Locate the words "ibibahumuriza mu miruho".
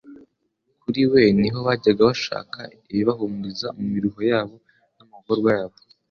2.91-4.19